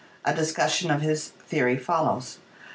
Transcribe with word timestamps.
A 0.25 0.33
discussion 0.33 0.89
of 0.89 1.01
his 1.03 1.27
theory 1.27 1.77
follows. 1.77 2.39